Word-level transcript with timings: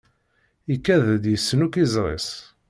Ikad-d 0.73 1.23
yessen 1.31 1.63
akk 1.65 1.75
izri-s. 1.83 2.29